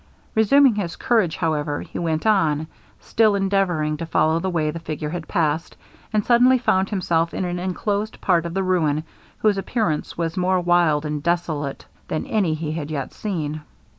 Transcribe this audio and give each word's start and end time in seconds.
Resuming 0.33 0.73
his 0.73 0.95
courage, 0.95 1.35
however, 1.37 1.81
he 1.83 1.99
went 1.99 2.25
on, 2.25 2.65
still 3.01 3.35
endeavouring 3.35 3.97
to 3.97 4.05
follow 4.07 4.39
the 4.39 4.49
way 4.49 4.71
the 4.71 4.79
figure 4.79 5.11
had 5.11 5.27
passed, 5.27 5.77
and 6.11 6.25
suddenly 6.25 6.57
found 6.57 6.89
himself 6.89 7.35
in 7.35 7.45
an 7.45 7.59
enclosed 7.59 8.19
part 8.19 8.47
of 8.47 8.55
the 8.55 8.63
ruin, 8.63 9.03
whose 9.37 9.59
appearance 9.59 10.17
was 10.17 10.35
more 10.37 10.59
wild 10.59 11.05
and 11.05 11.21
desolate 11.21 11.85
than 12.07 12.25
any 12.25 12.55
he 12.55 12.71
had 12.71 12.89
yet 12.89 13.13
seen. 13.13 13.61